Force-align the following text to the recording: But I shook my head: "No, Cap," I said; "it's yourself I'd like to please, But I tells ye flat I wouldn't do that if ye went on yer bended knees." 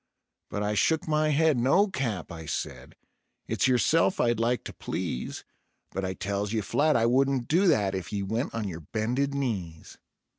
But 0.49 0.63
I 0.63 0.73
shook 0.73 1.07
my 1.07 1.29
head: 1.29 1.57
"No, 1.59 1.87
Cap," 1.87 2.31
I 2.31 2.47
said; 2.47 2.95
"it's 3.47 3.67
yourself 3.67 4.19
I'd 4.19 4.39
like 4.39 4.63
to 4.63 4.73
please, 4.73 5.43
But 5.91 6.03
I 6.03 6.15
tells 6.15 6.53
ye 6.53 6.61
flat 6.61 6.95
I 6.95 7.05
wouldn't 7.05 7.47
do 7.47 7.67
that 7.67 7.93
if 7.93 8.11
ye 8.11 8.23
went 8.23 8.51
on 8.55 8.67
yer 8.67 8.79
bended 8.79 9.35
knees." 9.35 9.99